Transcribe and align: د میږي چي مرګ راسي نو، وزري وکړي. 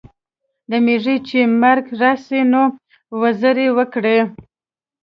د 0.69 0.71
میږي 0.85 1.15
چي 1.27 1.39
مرګ 1.61 1.85
راسي 2.01 2.41
نو، 2.51 2.63
وزري 3.21 3.67
وکړي. 3.77 4.19